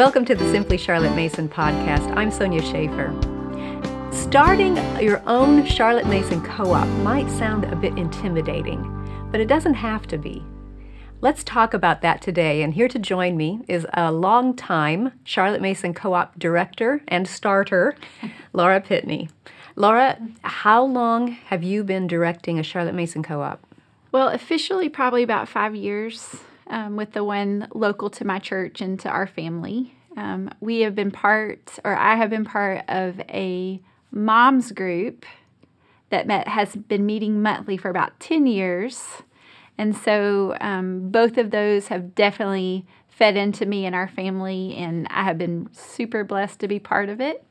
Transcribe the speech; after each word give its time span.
Welcome 0.00 0.24
to 0.24 0.34
the 0.34 0.50
Simply 0.50 0.78
Charlotte 0.78 1.14
Mason 1.14 1.46
podcast. 1.46 2.10
I'm 2.16 2.30
Sonya 2.30 2.62
Shafer. 2.62 3.14
Starting 4.10 4.76
your 4.98 5.22
own 5.26 5.66
Charlotte 5.66 6.06
Mason 6.06 6.42
co 6.42 6.72
op 6.72 6.88
might 7.02 7.28
sound 7.28 7.66
a 7.66 7.76
bit 7.76 7.98
intimidating, 7.98 8.80
but 9.30 9.42
it 9.42 9.46
doesn't 9.46 9.74
have 9.74 10.06
to 10.06 10.16
be. 10.16 10.42
Let's 11.20 11.44
talk 11.44 11.74
about 11.74 12.00
that 12.00 12.22
today. 12.22 12.62
And 12.62 12.72
here 12.72 12.88
to 12.88 12.98
join 12.98 13.36
me 13.36 13.60
is 13.68 13.86
a 13.92 14.10
long-time 14.10 15.12
Charlotte 15.24 15.60
Mason 15.60 15.92
co 15.92 16.14
op 16.14 16.38
director 16.38 17.02
and 17.06 17.28
starter, 17.28 17.94
Laura 18.54 18.80
Pitney. 18.80 19.28
Laura, 19.76 20.16
how 20.40 20.82
long 20.82 21.28
have 21.28 21.62
you 21.62 21.84
been 21.84 22.06
directing 22.06 22.58
a 22.58 22.62
Charlotte 22.62 22.94
Mason 22.94 23.22
co 23.22 23.42
op? 23.42 23.60
Well, 24.12 24.28
officially, 24.28 24.88
probably 24.88 25.22
about 25.22 25.46
five 25.46 25.76
years 25.76 26.36
um, 26.70 26.96
with 26.96 27.12
the 27.12 27.24
one 27.24 27.68
local 27.74 28.08
to 28.10 28.24
my 28.24 28.38
church 28.38 28.80
and 28.80 28.98
to 29.00 29.10
our 29.10 29.26
family. 29.26 29.94
Um, 30.16 30.50
we 30.60 30.80
have 30.80 30.94
been 30.94 31.10
part, 31.10 31.78
or 31.84 31.94
I 31.94 32.14
have 32.14 32.30
been 32.30 32.44
part 32.44 32.84
of 32.88 33.20
a 33.28 33.80
mom's 34.10 34.72
group 34.72 35.26
that 36.08 36.26
met, 36.26 36.48
has 36.48 36.74
been 36.74 37.06
meeting 37.06 37.42
monthly 37.42 37.76
for 37.76 37.90
about 37.90 38.18
10 38.20 38.46
years. 38.46 39.22
And 39.76 39.96
so 39.96 40.56
um, 40.60 41.10
both 41.10 41.38
of 41.38 41.50
those 41.50 41.88
have 41.88 42.14
definitely 42.14 42.86
fed 43.08 43.36
into 43.36 43.66
me 43.66 43.84
and 43.84 43.94
our 43.94 44.08
family, 44.08 44.74
and 44.76 45.06
I 45.10 45.24
have 45.24 45.36
been 45.36 45.68
super 45.72 46.24
blessed 46.24 46.58
to 46.60 46.68
be 46.68 46.78
part 46.78 47.10
of 47.10 47.20
it. 47.20 47.44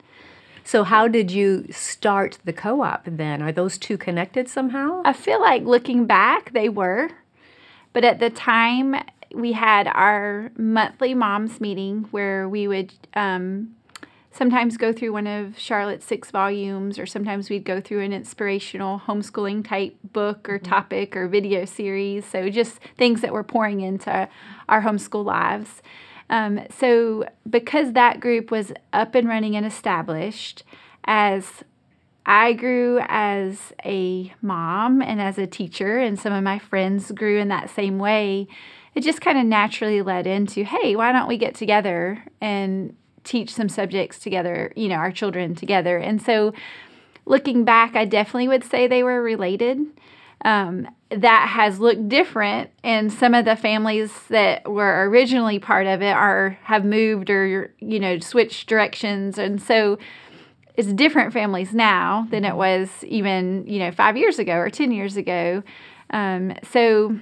So, 0.64 0.84
how 0.84 1.08
did 1.08 1.30
you 1.30 1.66
start 1.70 2.38
the 2.44 2.52
co 2.52 2.82
op 2.82 3.04
then? 3.06 3.40
Are 3.40 3.52
those 3.52 3.78
two 3.78 3.96
connected 3.96 4.48
somehow? 4.48 5.02
I 5.04 5.12
feel 5.12 5.40
like 5.40 5.62
looking 5.62 6.06
back, 6.06 6.52
they 6.52 6.68
were. 6.68 7.10
But 7.92 8.04
at 8.04 8.20
the 8.20 8.30
time, 8.30 8.96
we 9.34 9.52
had 9.52 9.86
our 9.88 10.50
monthly 10.56 11.14
moms 11.14 11.60
meeting 11.60 12.08
where 12.10 12.48
we 12.48 12.66
would 12.68 12.92
um, 13.14 13.74
sometimes 14.30 14.76
go 14.76 14.92
through 14.92 15.12
one 15.12 15.26
of 15.26 15.58
Charlotte's 15.58 16.04
six 16.04 16.30
volumes, 16.30 16.98
or 16.98 17.06
sometimes 17.06 17.50
we'd 17.50 17.64
go 17.64 17.80
through 17.80 18.00
an 18.02 18.12
inspirational 18.12 19.00
homeschooling 19.00 19.66
type 19.66 19.96
book 20.12 20.48
or 20.48 20.58
mm-hmm. 20.58 20.70
topic 20.70 21.16
or 21.16 21.28
video 21.28 21.64
series. 21.64 22.24
So 22.24 22.48
just 22.48 22.78
things 22.96 23.20
that 23.22 23.32
were 23.32 23.44
pouring 23.44 23.80
into 23.80 24.28
our 24.68 24.82
homeschool 24.82 25.24
lives. 25.24 25.82
Um, 26.28 26.60
so 26.70 27.24
because 27.48 27.92
that 27.94 28.20
group 28.20 28.52
was 28.52 28.72
up 28.92 29.16
and 29.16 29.28
running 29.28 29.56
and 29.56 29.66
established, 29.66 30.62
as 31.04 31.64
I 32.30 32.52
grew 32.52 33.00
as 33.08 33.72
a 33.84 34.32
mom 34.40 35.02
and 35.02 35.20
as 35.20 35.36
a 35.36 35.48
teacher, 35.48 35.98
and 35.98 36.16
some 36.16 36.32
of 36.32 36.44
my 36.44 36.60
friends 36.60 37.10
grew 37.10 37.40
in 37.40 37.48
that 37.48 37.70
same 37.70 37.98
way. 37.98 38.46
It 38.94 39.00
just 39.00 39.20
kind 39.20 39.36
of 39.36 39.46
naturally 39.46 40.00
led 40.00 40.28
into, 40.28 40.62
hey, 40.62 40.94
why 40.94 41.10
don't 41.10 41.26
we 41.26 41.36
get 41.36 41.56
together 41.56 42.22
and 42.40 42.94
teach 43.24 43.52
some 43.52 43.68
subjects 43.68 44.20
together, 44.20 44.72
you 44.76 44.86
know, 44.86 44.94
our 44.94 45.10
children 45.10 45.56
together. 45.56 45.98
And 45.98 46.22
so 46.22 46.54
looking 47.26 47.64
back, 47.64 47.96
I 47.96 48.04
definitely 48.04 48.46
would 48.46 48.62
say 48.62 48.86
they 48.86 49.02
were 49.02 49.20
related. 49.20 49.80
Um, 50.44 50.86
that 51.10 51.48
has 51.48 51.80
looked 51.80 52.08
different 52.08 52.70
and 52.84 53.12
some 53.12 53.34
of 53.34 53.44
the 53.44 53.56
families 53.56 54.12
that 54.28 54.70
were 54.70 55.08
originally 55.10 55.58
part 55.58 55.88
of 55.88 56.00
it 56.00 56.12
are 56.12 56.56
have 56.62 56.84
moved 56.84 57.28
or 57.28 57.74
you 57.80 57.98
know 57.98 58.18
switched 58.20 58.68
directions 58.68 59.36
and 59.36 59.60
so 59.60 59.98
it's 60.74 60.92
different 60.92 61.32
families 61.32 61.74
now 61.74 62.26
than 62.30 62.44
it 62.44 62.56
was 62.56 62.88
even 63.04 63.66
you 63.66 63.78
know 63.78 63.90
five 63.90 64.16
years 64.16 64.38
ago 64.38 64.54
or 64.54 64.70
ten 64.70 64.92
years 64.92 65.16
ago 65.16 65.62
um, 66.10 66.52
so 66.70 67.18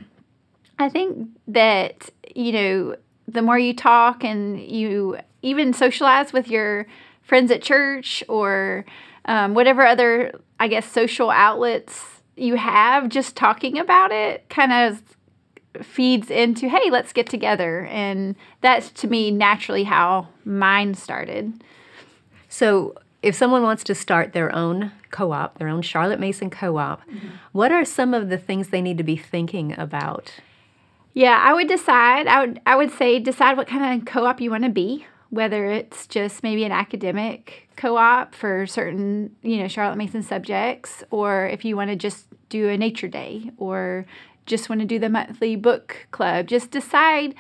i 0.78 0.88
think 0.88 1.28
that 1.46 2.10
you 2.34 2.52
know 2.52 2.96
the 3.26 3.42
more 3.42 3.58
you 3.58 3.74
talk 3.74 4.24
and 4.24 4.60
you 4.60 5.18
even 5.42 5.72
socialize 5.72 6.32
with 6.32 6.48
your 6.48 6.86
friends 7.22 7.50
at 7.50 7.62
church 7.62 8.24
or 8.28 8.84
um, 9.26 9.54
whatever 9.54 9.84
other, 9.86 10.32
I 10.58 10.68
guess, 10.68 10.90
social 10.90 11.30
outlets 11.30 12.22
you 12.36 12.56
have, 12.56 13.08
just 13.08 13.36
talking 13.36 13.78
about 13.78 14.10
it 14.10 14.48
kind 14.48 14.72
of 14.72 15.02
feeds 15.84 16.30
into, 16.30 16.68
hey, 16.68 16.90
let's 16.90 17.12
get 17.12 17.28
together. 17.28 17.84
And 17.86 18.34
that's 18.62 18.90
to 18.92 19.06
me 19.06 19.30
naturally 19.30 19.84
how 19.84 20.28
mine 20.44 20.94
started. 20.94 21.62
So, 22.48 22.94
if 23.22 23.34
someone 23.34 23.62
wants 23.62 23.84
to 23.84 23.94
start 23.94 24.32
their 24.32 24.54
own 24.54 24.92
co 25.10 25.32
op, 25.32 25.58
their 25.58 25.68
own 25.68 25.82
Charlotte 25.82 26.20
Mason 26.20 26.50
co 26.50 26.76
op, 26.78 27.00
mm-hmm. 27.08 27.28
what 27.52 27.72
are 27.72 27.84
some 27.84 28.14
of 28.14 28.28
the 28.28 28.38
things 28.38 28.68
they 28.68 28.82
need 28.82 28.98
to 28.98 29.04
be 29.04 29.16
thinking 29.16 29.78
about? 29.78 30.34
Yeah, 31.14 31.40
I 31.42 31.52
would 31.52 31.68
decide. 31.68 32.26
I 32.26 32.40
would 32.40 32.60
I 32.64 32.76
would 32.76 32.92
say 32.92 33.18
decide 33.18 33.56
what 33.56 33.66
kind 33.66 34.00
of 34.00 34.06
co-op 34.06 34.40
you 34.40 34.50
want 34.50 34.64
to 34.64 34.70
be 34.70 35.06
whether 35.30 35.66
it's 35.66 36.06
just 36.06 36.42
maybe 36.42 36.64
an 36.64 36.72
academic 36.72 37.68
co-op 37.76 38.34
for 38.34 38.66
certain 38.66 39.34
you 39.42 39.58
know 39.58 39.68
charlotte 39.68 39.96
mason 39.96 40.22
subjects 40.22 41.04
or 41.10 41.46
if 41.46 41.64
you 41.64 41.76
want 41.76 41.90
to 41.90 41.96
just 41.96 42.26
do 42.48 42.68
a 42.68 42.76
nature 42.76 43.08
day 43.08 43.50
or 43.58 44.06
just 44.46 44.68
want 44.68 44.80
to 44.80 44.86
do 44.86 44.98
the 44.98 45.08
monthly 45.08 45.54
book 45.54 46.06
club 46.10 46.46
just 46.46 46.70
decide 46.70 47.34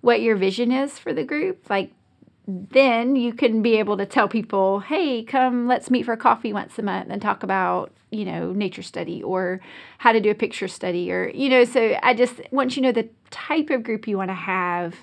what 0.00 0.20
your 0.20 0.36
vision 0.36 0.72
is 0.72 0.98
for 0.98 1.12
the 1.12 1.24
group 1.24 1.68
like 1.70 1.92
then 2.48 3.14
you 3.14 3.32
can 3.32 3.60
be 3.62 3.76
able 3.76 3.96
to 3.96 4.06
tell 4.06 4.26
people 4.26 4.80
hey 4.80 5.22
come 5.22 5.68
let's 5.68 5.90
meet 5.90 6.04
for 6.04 6.16
coffee 6.16 6.52
once 6.52 6.78
a 6.78 6.82
month 6.82 7.08
and 7.10 7.20
talk 7.20 7.42
about 7.42 7.92
you 8.10 8.24
know 8.24 8.52
nature 8.52 8.82
study 8.82 9.22
or 9.22 9.60
how 9.98 10.12
to 10.12 10.20
do 10.20 10.30
a 10.30 10.34
picture 10.34 10.66
study 10.66 11.12
or 11.12 11.28
you 11.28 11.48
know 11.50 11.64
so 11.64 11.94
i 12.02 12.14
just 12.14 12.40
once 12.50 12.74
you 12.74 12.82
know 12.82 12.92
the 12.92 13.08
type 13.30 13.68
of 13.68 13.82
group 13.82 14.08
you 14.08 14.16
want 14.16 14.30
to 14.30 14.34
have 14.34 14.94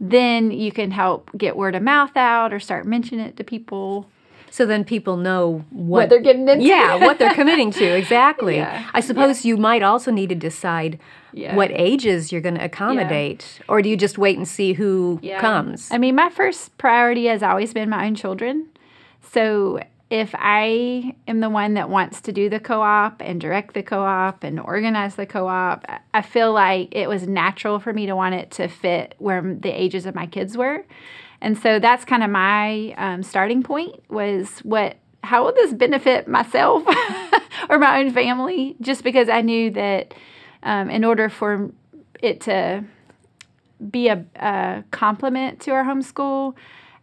then 0.00 0.50
you 0.50 0.70
can 0.70 0.90
help 0.90 1.30
get 1.36 1.56
word 1.56 1.74
of 1.74 1.82
mouth 1.82 2.16
out 2.16 2.52
or 2.52 2.60
start 2.60 2.86
mentioning 2.86 3.26
it 3.26 3.36
to 3.36 3.44
people. 3.44 4.06
So 4.50 4.66
then 4.66 4.84
people 4.84 5.16
know 5.16 5.64
what, 5.70 5.88
what 5.88 6.08
they're 6.08 6.20
getting 6.20 6.48
into. 6.48 6.64
Yeah, 6.64 6.96
what 6.96 7.18
they're 7.18 7.34
committing 7.34 7.70
to. 7.72 7.88
Exactly. 7.98 8.56
Yeah. 8.56 8.88
I 8.94 9.00
suppose 9.00 9.44
yeah. 9.44 9.50
you 9.50 9.56
might 9.56 9.82
also 9.82 10.10
need 10.10 10.28
to 10.28 10.34
decide 10.34 10.98
yeah. 11.32 11.54
what 11.54 11.70
ages 11.72 12.32
you're 12.32 12.40
going 12.40 12.54
to 12.54 12.64
accommodate, 12.64 13.60
or 13.68 13.82
do 13.82 13.88
you 13.88 13.96
just 13.96 14.18
wait 14.18 14.36
and 14.36 14.46
see 14.46 14.72
who 14.72 15.20
comes? 15.38 15.90
I 15.90 15.98
mean, 15.98 16.14
my 16.14 16.30
first 16.30 16.76
priority 16.78 17.26
has 17.26 17.42
always 17.42 17.74
been 17.74 17.90
my 17.90 18.06
own 18.06 18.14
children. 18.14 18.68
So 19.32 19.80
if 20.10 20.34
I 20.38 21.14
am 21.26 21.40
the 21.40 21.50
one 21.50 21.74
that 21.74 21.90
wants 21.90 22.20
to 22.22 22.32
do 22.32 22.48
the 22.48 22.60
co 22.60 22.80
op 22.80 23.20
and 23.20 23.40
direct 23.40 23.74
the 23.74 23.82
co 23.82 24.00
op 24.00 24.42
and 24.42 24.58
organize 24.58 25.16
the 25.16 25.26
co 25.26 25.46
op, 25.46 25.84
I 26.14 26.22
feel 26.22 26.52
like 26.52 26.94
it 26.94 27.08
was 27.08 27.26
natural 27.26 27.78
for 27.78 27.92
me 27.92 28.06
to 28.06 28.16
want 28.16 28.34
it 28.34 28.50
to 28.52 28.68
fit 28.68 29.14
where 29.18 29.42
the 29.42 29.70
ages 29.70 30.06
of 30.06 30.14
my 30.14 30.26
kids 30.26 30.56
were. 30.56 30.84
And 31.40 31.56
so 31.58 31.78
that's 31.78 32.04
kind 32.04 32.22
of 32.22 32.30
my 32.30 32.94
um, 32.96 33.22
starting 33.22 33.62
point 33.62 34.02
was 34.08 34.58
what, 34.60 34.96
how 35.22 35.44
will 35.44 35.52
this 35.52 35.72
benefit 35.72 36.26
myself 36.26 36.84
or 37.70 37.78
my 37.78 38.00
own 38.00 38.10
family? 38.10 38.76
Just 38.80 39.04
because 39.04 39.28
I 39.28 39.40
knew 39.40 39.70
that 39.70 40.14
um, 40.62 40.90
in 40.90 41.04
order 41.04 41.28
for 41.28 41.70
it 42.20 42.40
to 42.42 42.84
be 43.90 44.08
a, 44.08 44.24
a 44.36 44.84
complement 44.90 45.60
to 45.60 45.70
our 45.70 45.84
homeschool, 45.84 46.54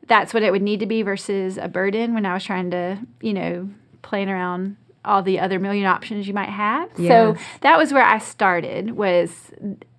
that's 0.07 0.33
what 0.33 0.43
it 0.43 0.51
would 0.51 0.61
need 0.61 0.81
to 0.81 0.85
be 0.85 1.01
versus 1.01 1.57
a 1.57 1.67
burden 1.67 2.13
when 2.13 2.25
I 2.25 2.33
was 2.33 2.43
trying 2.43 2.71
to, 2.71 2.99
you 3.21 3.33
know, 3.33 3.69
playing 4.01 4.29
around 4.29 4.77
all 5.03 5.21
the 5.21 5.39
other 5.39 5.59
million 5.59 5.85
options 5.85 6.27
you 6.27 6.33
might 6.33 6.49
have. 6.49 6.89
Yes. 6.97 7.09
So 7.09 7.43
that 7.61 7.77
was 7.77 7.93
where 7.93 8.03
I 8.03 8.17
started 8.17 8.91
was 8.91 9.51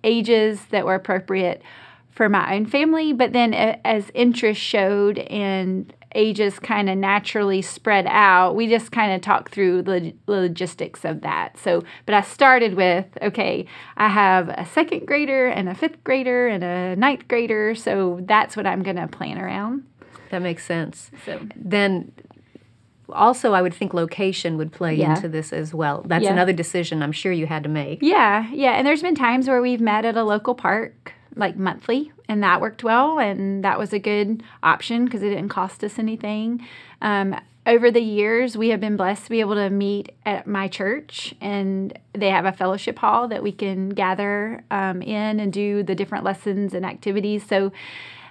ages 0.03 0.65
that 0.69 0.85
were 0.85 0.95
appropriate 0.95 1.61
for 2.17 2.27
my 2.27 2.55
own 2.55 2.65
family, 2.65 3.13
but 3.13 3.31
then 3.31 3.53
as 3.53 4.11
interest 4.15 4.59
showed 4.59 5.19
and 5.19 5.93
ages 6.15 6.57
kind 6.57 6.89
of 6.89 6.97
naturally 6.97 7.61
spread 7.61 8.07
out, 8.07 8.55
we 8.55 8.67
just 8.67 8.91
kind 8.91 9.13
of 9.13 9.21
talked 9.21 9.53
through 9.53 9.83
the 9.83 10.13
logistics 10.25 11.05
of 11.05 11.21
that. 11.21 11.59
So, 11.59 11.83
but 12.07 12.15
I 12.15 12.21
started 12.21 12.73
with 12.73 13.05
okay, 13.21 13.67
I 13.97 14.07
have 14.09 14.49
a 14.49 14.65
second 14.65 15.05
grader 15.05 15.45
and 15.45 15.69
a 15.69 15.75
fifth 15.75 16.03
grader 16.03 16.47
and 16.47 16.63
a 16.63 16.95
ninth 16.95 17.27
grader, 17.27 17.75
so 17.75 18.19
that's 18.23 18.57
what 18.57 18.65
I'm 18.65 18.81
going 18.81 18.95
to 18.95 19.07
plan 19.07 19.37
around. 19.37 19.83
That 20.31 20.41
makes 20.41 20.65
sense. 20.65 21.11
So 21.23 21.39
then 21.55 22.11
also 23.09 23.53
I 23.53 23.61
would 23.61 23.75
think 23.75 23.93
location 23.93 24.57
would 24.57 24.71
play 24.71 24.95
yeah. 24.95 25.15
into 25.15 25.29
this 25.29 25.53
as 25.53 25.71
well. 25.71 26.03
That's 26.05 26.23
yeah. 26.23 26.31
another 26.31 26.51
decision 26.51 27.03
I'm 27.03 27.11
sure 27.11 27.31
you 27.31 27.45
had 27.45 27.61
to 27.63 27.69
make. 27.69 27.99
Yeah, 28.01 28.49
yeah. 28.51 28.71
And 28.71 28.87
there's 28.87 29.03
been 29.03 29.15
times 29.15 29.47
where 29.47 29.61
we've 29.61 29.79
met 29.79 30.03
at 30.03 30.17
a 30.17 30.23
local 30.23 30.55
park 30.55 31.13
like 31.37 31.57
monthly 31.57 32.11
and 32.27 32.43
that 32.43 32.61
worked 32.61 32.83
well 32.83 33.19
and 33.19 33.63
that 33.63 33.77
was 33.79 33.93
a 33.93 33.99
good 33.99 34.43
option 34.63 35.05
because 35.05 35.21
it 35.21 35.29
didn't 35.29 35.49
cost 35.49 35.83
us 35.83 35.99
anything. 35.99 36.65
Um, 37.01 37.35
over 37.67 37.91
the 37.91 38.01
years, 38.01 38.57
we 38.57 38.69
have 38.69 38.79
been 38.79 38.95
blessed 38.95 39.25
to 39.25 39.29
be 39.29 39.41
able 39.41 39.55
to 39.55 39.69
meet 39.69 40.13
at 40.25 40.47
my 40.47 40.69
church, 40.69 41.35
and 41.41 41.97
they 42.13 42.29
have 42.29 42.45
a 42.45 42.53
fellowship 42.53 42.97
hall 42.97 43.27
that 43.27 43.43
we 43.43 43.51
can 43.51 43.89
gather 43.89 44.63
um, 44.71 45.01
in 45.01 45.41
and 45.41 45.51
do 45.51 45.83
the 45.83 45.93
different 45.93 46.23
lessons 46.23 46.73
and 46.73 46.85
activities. 46.85 47.45
So 47.45 47.73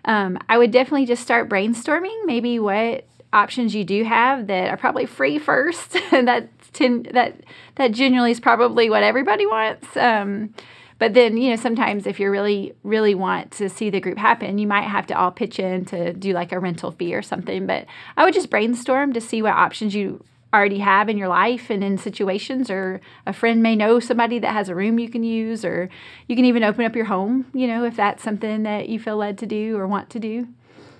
um, 0.07 0.39
I 0.49 0.57
would 0.57 0.71
definitely 0.71 1.05
just 1.05 1.23
start 1.23 1.51
brainstorming 1.51 2.25
maybe 2.25 2.59
what 2.59 3.05
options 3.31 3.75
you 3.75 3.85
do 3.85 4.05
have 4.05 4.47
that 4.47 4.71
are 4.71 4.77
probably 4.79 5.05
free 5.05 5.39
first, 5.39 5.93
that 6.11 6.49
ten, 6.73 7.03
that 7.13 7.37
that 7.75 7.93
generally 7.93 8.31
is 8.31 8.41
probably 8.41 8.89
what 8.89 9.03
everybody 9.03 9.45
wants. 9.45 9.95
Um, 9.99 10.55
But 10.99 11.15
then, 11.15 11.37
you 11.37 11.51
know, 11.51 11.57
sometimes 11.57 12.07
if 12.07 12.19
you 12.19 12.31
really, 12.31 12.73
really 12.83 13.15
want 13.15 13.51
to 13.53 13.69
see 13.69 13.91
the 13.91 14.01
group 14.01 14.17
happen, 14.17 14.59
you 14.59 14.67
might 14.67 14.89
have 14.89 15.07
to 15.09 15.19
all 15.19 15.31
pitch 15.31 15.59
in 15.59 15.85
to 15.87 16.13
do 16.15 16.33
like 16.33 16.53
a 16.53 16.59
rental 16.59 16.91
fee 16.91 17.15
or 17.15 17.23
something. 17.23 17.67
But 17.67 17.87
I 18.17 18.25
would 18.25 18.35
just 18.35 18.51
brainstorm 18.51 19.13
to 19.13 19.21
see 19.21 19.43
what 19.43 19.53
options 19.53 19.95
you 19.95 20.25
already 20.55 20.79
have 20.79 21.09
in 21.09 21.19
your 21.19 21.29
life 21.29 21.71
and 21.71 21.85
in 21.85 21.99
situations 21.99 22.71
or 22.71 23.01
a 23.27 23.33
friend 23.33 23.63
may 23.63 23.77
know 23.77 24.01
somebody 24.01 24.39
that 24.39 24.53
has 24.53 24.69
a 24.69 24.75
room 24.75 24.99
you 24.99 25.09
can 25.09 25.23
use 25.23 25.65
or 25.65 25.91
you 26.29 26.37
can 26.37 26.45
even 26.45 26.65
open 26.65 26.85
up 26.85 26.97
your 26.97 27.05
home 27.07 27.45
you 27.53 27.67
know 27.67 27.85
if 27.85 27.97
that's 27.97 28.23
something 28.23 28.63
that 28.63 28.89
you 28.89 28.99
feel 28.99 29.17
led 29.17 29.37
to 29.37 29.45
do 29.45 29.77
or 29.77 29.87
want 29.87 30.09
to 30.09 30.19
do 30.19 30.49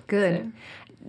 good 0.05 0.43
so. 0.43 0.51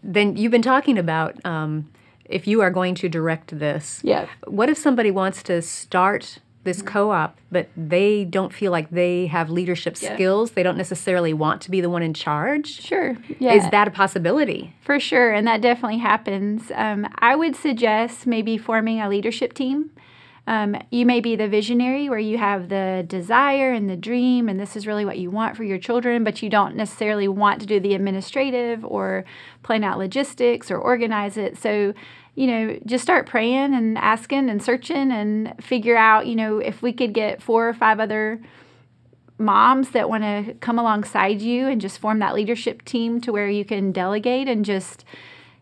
then 0.02 0.36
you've 0.36 0.52
been 0.52 0.62
talking 0.62 0.96
about 0.96 1.44
um, 1.44 1.90
if 2.24 2.46
you 2.46 2.60
are 2.62 2.70
going 2.70 2.94
to 2.94 3.08
direct 3.08 3.58
this 3.58 4.00
yeah 4.02 4.26
what 4.46 4.70
if 4.70 4.78
somebody 4.78 5.10
wants 5.10 5.42
to 5.42 5.60
start 5.60 6.38
this 6.68 6.78
mm-hmm. 6.78 6.88
co-op 6.88 7.38
but 7.50 7.68
they 7.76 8.24
don't 8.24 8.52
feel 8.52 8.70
like 8.70 8.90
they 8.90 9.26
have 9.26 9.48
leadership 9.48 9.96
yeah. 10.00 10.14
skills. 10.14 10.50
They 10.50 10.62
don't 10.62 10.76
necessarily 10.76 11.32
want 11.32 11.62
to 11.62 11.70
be 11.70 11.80
the 11.80 11.88
one 11.88 12.02
in 12.02 12.12
charge. 12.12 12.80
Sure. 12.82 13.16
Yeah. 13.38 13.54
is 13.54 13.70
that 13.70 13.88
a 13.88 13.90
possibility? 13.90 14.74
For 14.82 15.00
sure 15.00 15.32
and 15.32 15.46
that 15.46 15.60
definitely 15.60 15.98
happens. 15.98 16.70
Um, 16.74 17.08
i 17.18 17.34
would 17.34 17.56
suggest 17.56 18.26
maybe 18.26 18.58
forming 18.58 19.00
a 19.00 19.08
leadership 19.08 19.54
team. 19.54 19.90
Um, 20.48 20.76
you 20.90 21.04
may 21.04 21.20
be 21.20 21.36
the 21.36 21.46
visionary 21.46 22.08
where 22.08 22.18
you 22.18 22.38
have 22.38 22.70
the 22.70 23.04
desire 23.06 23.70
and 23.70 23.88
the 23.88 23.96
dream, 23.96 24.48
and 24.48 24.58
this 24.58 24.76
is 24.76 24.86
really 24.86 25.04
what 25.04 25.18
you 25.18 25.30
want 25.30 25.58
for 25.58 25.62
your 25.62 25.76
children, 25.76 26.24
but 26.24 26.42
you 26.42 26.48
don't 26.48 26.74
necessarily 26.74 27.28
want 27.28 27.60
to 27.60 27.66
do 27.66 27.78
the 27.78 27.92
administrative 27.92 28.82
or 28.82 29.26
plan 29.62 29.84
out 29.84 29.98
logistics 29.98 30.70
or 30.70 30.78
organize 30.78 31.36
it. 31.36 31.58
So 31.58 31.92
you 32.38 32.46
know, 32.46 32.78
just 32.86 33.02
start 33.02 33.26
praying 33.26 33.74
and 33.74 33.98
asking 33.98 34.48
and 34.48 34.62
searching 34.62 35.10
and 35.10 35.52
figure 35.60 35.96
out, 35.96 36.28
you 36.28 36.36
know, 36.36 36.58
if 36.58 36.82
we 36.82 36.92
could 36.92 37.12
get 37.12 37.42
four 37.42 37.68
or 37.68 37.74
five 37.74 37.98
other 37.98 38.40
moms 39.38 39.90
that 39.90 40.08
want 40.08 40.22
to 40.22 40.54
come 40.60 40.78
alongside 40.78 41.42
you 41.42 41.66
and 41.66 41.80
just 41.80 41.98
form 41.98 42.20
that 42.20 42.36
leadership 42.36 42.84
team 42.84 43.20
to 43.22 43.32
where 43.32 43.48
you 43.48 43.64
can 43.64 43.90
delegate 43.90 44.46
and 44.46 44.64
just 44.64 45.04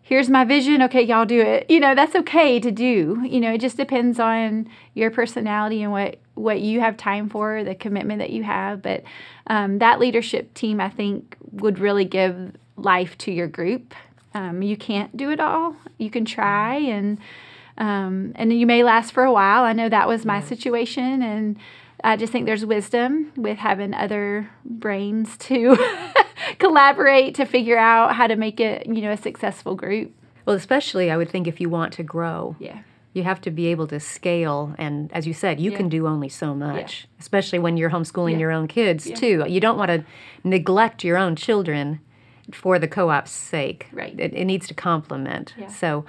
here's 0.02 0.28
my 0.28 0.44
vision. 0.44 0.82
Okay 0.82 1.00
y'all 1.00 1.25
do 1.25 1.40
it. 1.40 1.64
You 1.70 1.81
know 1.81 1.94
that's 1.94 2.14
okay 2.14 2.61
to 2.61 2.70
do. 2.70 3.25
You 3.26 3.40
know 3.40 3.55
it 3.55 3.62
just 3.62 3.79
depends 3.79 4.20
on 4.20 4.69
your 4.93 5.11
personality 5.11 5.82
and 5.82 5.93
what 5.93 6.19
what 6.34 6.61
you 6.61 6.81
have 6.81 6.99
time 6.99 7.31
for 7.31 7.64
the 7.64 7.75
commitment 7.75 8.19
that 8.19 8.31
you 8.31 8.43
have. 8.43 8.82
But 8.82 9.02
um, 9.46 9.79
that 9.79 9.99
leadership 9.99 10.52
team 10.52 10.81
i 10.81 10.90
think 10.90 11.37
would 11.52 11.79
really 11.79 12.05
give 12.05 12.52
life 12.76 13.17
to 13.19 13.32
your 13.32 13.46
group 13.46 13.94
um, 14.37 14.61
you 14.61 14.77
can't 14.77 15.17
do 15.17 15.31
it 15.31 15.41
all. 15.41 15.77
You 15.97 16.11
can 16.11 16.27
try, 16.27 16.77
and 16.77 17.19
um, 17.79 18.33
and 18.35 18.53
you 18.53 18.67
may 18.67 18.83
last 18.83 19.12
for 19.12 19.25
a 19.25 19.33
while. 19.33 19.65
I 19.65 19.73
know 19.73 19.88
that 19.88 20.06
was 20.06 20.27
my 20.27 20.43
situation, 20.43 21.23
and 21.23 21.56
I 22.05 22.17
just 22.17 22.33
think 22.33 22.44
there's 22.44 22.67
wisdom 22.67 23.33
with 23.37 23.56
having 23.56 23.94
other 23.94 24.50
brains 24.62 25.38
to 25.38 25.79
collaborate 26.59 27.35
to 27.37 27.47
figure 27.47 27.79
out 27.79 28.15
how 28.15 28.27
to 28.27 28.37
make 28.37 28.61
it, 28.61 28.87
you 28.87 29.00
know, 29.00 29.11
a 29.11 29.17
successful 29.17 29.75
group. 29.75 30.12
Well, 30.44 30.55
especially 30.55 31.11
I 31.11 31.17
would 31.17 31.31
think 31.31 31.47
if 31.47 31.59
you 31.59 31.71
want 31.71 31.94
to 31.94 32.03
grow. 32.03 32.56
Yeah. 32.59 32.82
You 33.15 33.23
have 33.23 33.41
to 33.41 33.50
be 33.50 33.69
able 33.69 33.87
to 33.87 33.99
scale, 33.99 34.75
and 34.77 35.11
as 35.11 35.27
you 35.27 35.32
said, 35.32 35.59
you 35.59 35.71
yeah. 35.71 35.79
can 35.79 35.89
do 35.89 36.06
only 36.06 36.29
so 36.29 36.55
much, 36.55 37.09
yeah. 37.09 37.21
especially 37.21 37.59
when 37.59 37.79
you're 37.79 37.89
homeschooling 37.89 38.32
yeah. 38.32 38.41
your 38.41 38.53
own 38.53 38.69
kids 38.69 39.11
too. 39.11 39.43
You 39.49 39.59
don't 39.59 39.79
want 39.79 39.89
to 39.89 40.05
neglect 40.44 41.03
your 41.03 41.17
own 41.17 41.35
children 41.35 42.00
for 42.52 42.78
the 42.78 42.88
co-op's 42.88 43.31
sake. 43.31 43.88
Right. 43.93 44.19
It, 44.19 44.34
it 44.34 44.44
needs 44.44 44.69
to 44.69 44.75
complement. 44.75 45.54
Yeah. 45.58 45.69
So, 45.69 46.04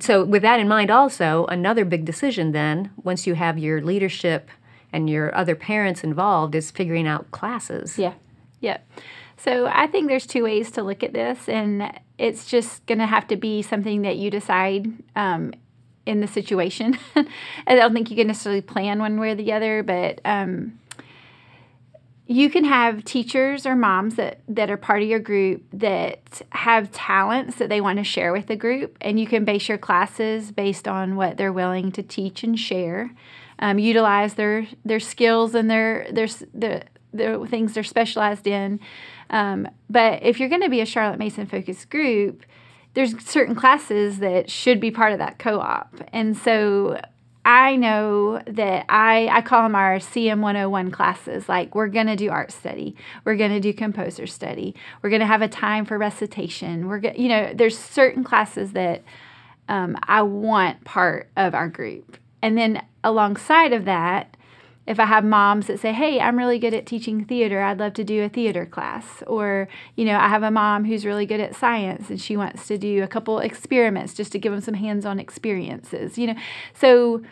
so 0.00 0.24
with 0.24 0.42
that 0.42 0.60
in 0.60 0.68
mind, 0.68 0.90
also 0.90 1.46
another 1.46 1.84
big 1.84 2.04
decision 2.04 2.52
then, 2.52 2.90
once 3.02 3.26
you 3.26 3.34
have 3.34 3.58
your 3.58 3.82
leadership 3.82 4.48
and 4.92 5.08
your 5.08 5.34
other 5.34 5.54
parents 5.54 6.04
involved, 6.04 6.54
is 6.54 6.70
figuring 6.70 7.06
out 7.06 7.30
classes. 7.30 7.98
Yeah. 7.98 8.14
Yeah. 8.60 8.78
So 9.36 9.66
I 9.66 9.86
think 9.88 10.08
there's 10.08 10.26
two 10.26 10.44
ways 10.44 10.70
to 10.72 10.82
look 10.82 11.02
at 11.02 11.12
this, 11.12 11.48
and 11.48 11.92
it's 12.16 12.46
just 12.46 12.86
going 12.86 12.98
to 12.98 13.06
have 13.06 13.26
to 13.28 13.36
be 13.36 13.60
something 13.62 14.02
that 14.02 14.16
you 14.16 14.30
decide 14.30 14.92
um, 15.16 15.52
in 16.06 16.20
the 16.20 16.28
situation. 16.28 16.96
I 17.66 17.74
don't 17.74 17.92
think 17.92 18.10
you 18.10 18.16
can 18.16 18.28
necessarily 18.28 18.60
plan 18.60 19.00
one 19.00 19.18
way 19.18 19.30
or 19.30 19.34
the 19.34 19.52
other, 19.52 19.82
but 19.82 20.20
um, 20.24 20.78
you 22.32 22.48
can 22.48 22.64
have 22.64 23.04
teachers 23.04 23.66
or 23.66 23.76
moms 23.76 24.14
that, 24.14 24.40
that 24.48 24.70
are 24.70 24.78
part 24.78 25.02
of 25.02 25.08
your 25.08 25.18
group 25.18 25.62
that 25.72 26.40
have 26.50 26.90
talents 26.90 27.56
that 27.56 27.68
they 27.68 27.80
want 27.80 27.98
to 27.98 28.04
share 28.04 28.32
with 28.32 28.46
the 28.46 28.56
group, 28.56 28.96
and 29.02 29.20
you 29.20 29.26
can 29.26 29.44
base 29.44 29.68
your 29.68 29.76
classes 29.76 30.50
based 30.50 30.88
on 30.88 31.16
what 31.16 31.36
they're 31.36 31.52
willing 31.52 31.92
to 31.92 32.02
teach 32.02 32.42
and 32.42 32.58
share. 32.58 33.10
Um, 33.58 33.78
utilize 33.78 34.34
their 34.34 34.66
their 34.84 34.98
skills 34.98 35.54
and 35.54 35.70
their 35.70 36.06
their 36.10 36.26
the 36.54 36.82
the 37.12 37.46
things 37.48 37.74
they're 37.74 37.84
specialized 37.84 38.46
in. 38.46 38.80
Um, 39.28 39.68
but 39.90 40.22
if 40.22 40.40
you're 40.40 40.48
going 40.48 40.62
to 40.62 40.70
be 40.70 40.80
a 40.80 40.86
Charlotte 40.86 41.18
Mason 41.18 41.46
focused 41.46 41.90
group, 41.90 42.44
there's 42.94 43.22
certain 43.24 43.54
classes 43.54 44.18
that 44.18 44.50
should 44.50 44.80
be 44.80 44.90
part 44.90 45.12
of 45.12 45.18
that 45.18 45.38
co-op, 45.38 45.94
and 46.12 46.36
so 46.36 46.98
I 47.44 47.74
know 47.74 48.40
that 48.46 48.86
I, 48.88 49.28
I 49.28 49.40
call 49.40 49.64
them 49.64 49.74
our 49.74 49.96
CM 49.98 50.40
101 50.40 50.92
classes. 50.92 51.48
Like, 51.48 51.74
we're 51.74 51.88
going 51.88 52.06
to 52.06 52.14
do 52.14 52.30
art 52.30 52.52
study, 52.52 52.94
we're 53.24 53.36
going 53.36 53.50
to 53.50 53.60
do 53.60 53.72
composer 53.72 54.26
study, 54.26 54.74
we're 55.02 55.10
going 55.10 55.20
to 55.20 55.26
have 55.26 55.42
a 55.42 55.48
time 55.48 55.84
for 55.84 55.98
recitation. 55.98 56.86
We're 56.86 57.00
going 57.00 57.20
you 57.20 57.28
know, 57.28 57.52
there's 57.52 57.76
certain 57.76 58.22
classes 58.22 58.72
that 58.72 59.02
um, 59.68 59.96
I 60.04 60.22
want 60.22 60.84
part 60.84 61.30
of 61.36 61.54
our 61.54 61.68
group. 61.68 62.16
And 62.42 62.56
then 62.58 62.84
alongside 63.02 63.72
of 63.72 63.84
that, 63.86 64.36
if 64.86 64.98
I 64.98 65.06
have 65.06 65.24
moms 65.24 65.66
that 65.68 65.78
say, 65.78 65.92
"Hey, 65.92 66.20
I'm 66.20 66.36
really 66.36 66.58
good 66.58 66.74
at 66.74 66.86
teaching 66.86 67.24
theater. 67.24 67.62
I'd 67.62 67.78
love 67.78 67.94
to 67.94 68.04
do 68.04 68.24
a 68.24 68.28
theater 68.28 68.66
class." 68.66 69.22
Or, 69.26 69.68
you 69.96 70.04
know, 70.04 70.18
I 70.18 70.28
have 70.28 70.42
a 70.42 70.50
mom 70.50 70.84
who's 70.84 71.06
really 71.06 71.26
good 71.26 71.40
at 71.40 71.54
science 71.54 72.10
and 72.10 72.20
she 72.20 72.36
wants 72.36 72.66
to 72.68 72.78
do 72.78 73.02
a 73.02 73.08
couple 73.08 73.38
experiments 73.38 74.14
just 74.14 74.32
to 74.32 74.38
give 74.38 74.52
them 74.52 74.60
some 74.60 74.74
hands-on 74.74 75.20
experiences, 75.20 76.18
you 76.18 76.26
know. 76.26 76.34
So 76.74 77.22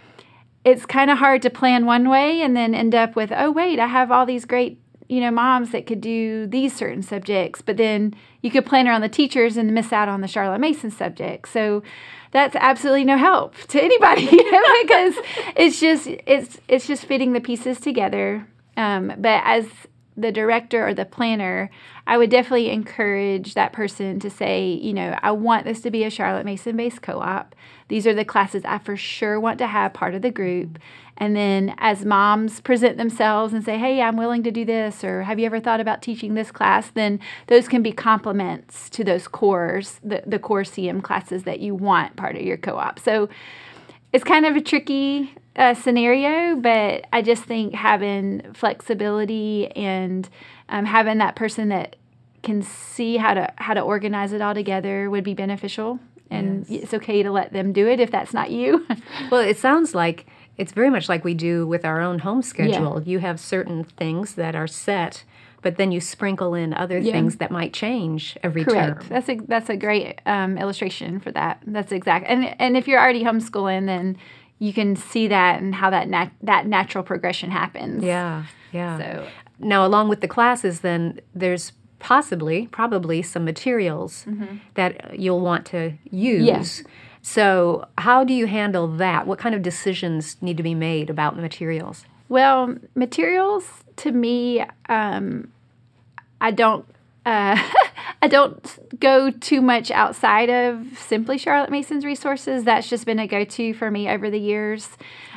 it's 0.65 0.87
kind 0.87 1.11
of 1.11 1.19
hard 1.19 1.43
to 1.43 1.51
plan 1.51 1.87
one 1.87 2.09
way 2.09 2.41
and 2.43 2.57
then 2.57 2.75
end 2.75 2.95
up 2.95 3.17
with, 3.17 3.33
"Oh, 3.35 3.51
wait, 3.51 3.79
I 3.79 3.87
have 3.87 4.13
all 4.13 4.27
these 4.27 4.45
great 4.45 4.79
you 5.11 5.21
know, 5.21 5.33
moms 5.33 5.73
that 5.73 5.87
could 5.87 6.01
do 6.01 6.47
these 6.47 6.73
certain 6.73 7.03
subjects, 7.03 7.61
but 7.61 7.77
then 7.77 8.15
you 8.43 8.51
could 8.51 8.65
plan 8.65 8.87
around 8.87 9.01
the 9.01 9.09
teachers 9.09 9.57
and 9.57 9.75
miss 9.75 9.93
out 9.93 10.09
on 10.09 10.21
the 10.21 10.29
Charlotte 10.29 10.61
Mason 10.61 10.89
subject. 10.89 11.49
So 11.49 11.83
that's 12.31 12.55
absolutely 12.55 13.05
no 13.05 13.19
help 13.19 13.57
to 13.57 13.83
anybody 13.83 14.27
because 14.31 15.15
it's 15.57 15.81
just 15.81 16.07
it's 16.07 16.61
it's 16.69 16.87
just 16.87 17.07
fitting 17.07 17.33
the 17.33 17.41
pieces 17.41 17.81
together. 17.81 18.47
Um, 18.77 19.13
but 19.19 19.43
as 19.45 19.67
the 20.21 20.33
director 20.33 20.87
or 20.87 20.95
the 20.95 21.05
planner, 21.05 21.71
I 22.07 22.19
would 22.19 22.31
definitely 22.31 22.71
encourage 22.71 23.55
that 23.55 23.73
person 23.73 24.21
to 24.21 24.31
say, 24.31 24.69
you 24.69 24.93
know, 24.93 25.19
I 25.23 25.33
want 25.33 25.65
this 25.65 25.81
to 25.83 25.91
be 25.91 26.05
a 26.05 26.11
Charlotte 26.11 26.45
Mason 26.45 26.77
based 26.77 27.03
co 27.03 27.21
op. 27.21 27.55
These 27.89 28.07
are 28.07 28.15
the 28.15 28.25
classes 28.25 28.63
I 28.65 28.79
for 28.79 28.97
sure 28.97 29.41
want 29.41 29.59
to 29.59 29.67
have 29.67 29.93
part 29.93 30.15
of 30.15 30.23
the 30.23 30.31
group. 30.31 30.79
And 31.17 31.37
then 31.37 31.75
as 31.79 32.05
moms 32.05 32.61
present 32.61 32.97
themselves 32.97 33.53
and 33.53 33.63
say, 33.63 33.79
hey, 33.79 34.01
I'm 34.01 34.17
willing 34.17 34.43
to 34.45 34.51
do 34.51 34.65
this, 34.65 35.05
or 35.05 35.25
have 35.25 35.39
you 35.39 35.45
ever 35.45 35.61
thought 35.61 35.81
about 35.81 36.01
teaching 36.01 36.35
this 36.35 36.51
class? 36.51 36.91
Then 36.91 37.21
those 37.49 37.69
can 37.69 37.83
be 37.83 37.93
complements 37.93 38.89
to 38.91 39.05
those 39.05 39.29
cores, 39.29 40.01
the, 40.03 40.23
the 40.27 40.39
core 40.39 40.63
CM 40.63 41.03
classes 41.03 41.43
that 41.45 41.61
you 41.61 41.75
want 41.75 42.17
part 42.17 42.37
of 42.37 42.43
your 42.43 42.57
co 42.57 42.77
op. 42.77 42.99
So 42.99 43.29
it's 44.13 44.25
kind 44.25 44.47
of 44.47 44.57
a 44.57 44.61
tricky 44.61 45.35
uh, 45.57 45.75
scenario, 45.75 46.57
but 46.57 47.07
I 47.13 47.23
just 47.23 47.45
think 47.45 47.75
having 47.75 48.43
flexibility 48.55 49.69
and 49.73 50.29
um, 50.69 50.85
having 50.85 51.19
that 51.19 51.37
person 51.37 51.69
that 51.69 51.97
can 52.43 52.63
see 52.63 53.17
how 53.17 53.35
to 53.35 53.53
how 53.57 53.75
to 53.75 53.81
organize 53.81 54.33
it 54.33 54.41
all 54.41 54.55
together 54.55 55.11
would 55.11 55.25
be 55.25 55.35
beneficial. 55.35 55.99
And 56.31 56.65
yes. 56.69 56.85
it's 56.85 56.95
okay 56.95 57.25
to 57.25 57.33
let 57.33 57.53
them 57.53 57.73
do 57.73 57.89
it 57.89 57.99
if 57.99 58.13
that's 58.13 58.33
not 58.33 58.53
you. 58.53 58.87
well, 59.31 59.41
it 59.41 59.59
sounds 59.59 59.97
like 59.97 60.27
it's 60.57 60.73
very 60.73 60.89
much 60.89 61.09
like 61.09 61.25
we 61.25 61.35
do 61.35 61.67
with 61.67 61.85
our 61.85 62.01
own 62.01 62.21
home 62.21 62.43
schedule. 62.43 63.03
Yeah. 63.03 63.11
You 63.11 63.19
have 63.19 63.41
certain 63.41 63.83
things 63.83 64.35
that 64.35 64.55
are 64.55 64.69
set, 64.69 65.25
but 65.61 65.77
then 65.77 65.91
you 65.91 66.01
sprinkle 66.01 66.55
in 66.55 66.73
other 66.73 66.99
yeah. 66.99 67.13
things 67.13 67.37
that 67.37 67.51
might 67.51 67.73
change 67.73 68.39
every 68.45 68.65
Correct. 68.65 69.01
term. 69.01 69.09
That's 69.09 69.29
a 69.29 69.35
that's 69.47 69.71
a 69.71 69.77
great 69.77 70.21
um, 70.25 70.57
illustration 70.57 71.19
for 71.19 71.33
that. 71.33 71.63
That's 71.67 71.91
exact. 71.91 72.27
And 72.29 72.55
and 72.61 72.77
if 72.77 72.87
you're 72.87 73.01
already 73.01 73.25
homeschooling, 73.25 73.87
then 73.87 74.17
you 74.61 74.73
can 74.73 74.95
see 74.95 75.27
that 75.27 75.61
and 75.61 75.75
how 75.75 75.91
that 75.91 76.09
nat- 76.09 76.31
that 76.43 76.67
natural 76.67 77.03
progression 77.03 77.51
happens. 77.51 78.05
Yeah, 78.05 78.45
yeah. 78.71 78.99
So 78.99 79.27
now, 79.59 79.85
along 79.85 80.09
with 80.09 80.21
the 80.21 80.29
classes, 80.29 80.81
then 80.81 81.21
there's 81.35 81.73
possibly, 81.99 82.67
probably 82.69 83.23
some 83.23 83.45
materials 83.45 84.25
mm-hmm. 84.29 84.57
that 84.75 85.19
you'll 85.19 85.41
want 85.41 85.67
to 85.67 85.95
use. 86.11 86.45
Yes. 86.45 86.83
So, 87.23 87.87
how 87.99 88.25
do 88.25 88.33
you 88.33 88.47
handle 88.47 88.89
that? 88.97 89.27
What 89.27 89.39
kind 89.39 89.55
of 89.55 89.63
decisions 89.63 90.37
need 90.41 90.57
to 90.57 90.63
be 90.63 90.75
made 90.75 91.11
about 91.11 91.37
the 91.37 91.43
materials? 91.43 92.05
Well, 92.29 92.77
materials 92.95 93.65
to 93.97 94.13
me, 94.13 94.65
um, 94.89 95.53
I 96.41 96.51
don't. 96.51 96.87
Uh, 97.27 97.61
I 98.23 98.29
don't 98.29 99.01
go 99.01 99.31
too 99.31 99.63
much 99.63 99.91
outside 99.91 100.51
of 100.51 100.99
simply 100.99 101.39
Charlotte 101.39 101.71
Mason's 101.71 102.05
resources. 102.05 102.65
That's 102.65 102.89
just 102.89 103.07
been 103.07 103.19
a 103.19 103.27
go 103.27 103.45
to 103.45 103.75
for 103.75 103.91
me 103.91 104.11
over 104.11 104.29
the 104.29 104.39
years. 104.39 104.89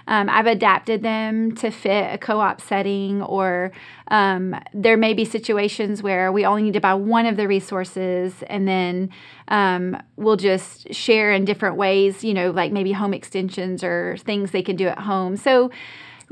Um, 0.06 0.30
I've 0.30 0.48
adapted 0.48 1.02
them 1.02 1.56
to 1.56 1.72
fit 1.72 2.14
a 2.14 2.18
co 2.18 2.42
op 2.42 2.60
setting, 2.60 3.22
or 3.22 3.72
um, 4.10 4.54
there 4.74 4.98
may 4.98 5.14
be 5.14 5.24
situations 5.24 6.04
where 6.04 6.30
we 6.32 6.46
only 6.46 6.64
need 6.64 6.74
to 6.74 6.82
buy 6.82 6.94
one 6.94 7.26
of 7.26 7.38
the 7.38 7.48
resources 7.48 8.44
and 8.48 8.68
then 8.68 9.10
um, 9.48 9.96
we'll 10.18 10.36
just 10.36 10.94
share 10.94 11.32
in 11.32 11.46
different 11.46 11.78
ways, 11.78 12.22
you 12.22 12.34
know, 12.34 12.52
like 12.52 12.74
maybe 12.74 12.92
home 12.92 13.14
extensions 13.14 13.82
or 13.82 14.18
things 14.20 14.52
they 14.52 14.62
can 14.62 14.76
do 14.76 14.88
at 14.88 15.00
home. 15.00 15.38
So, 15.38 15.72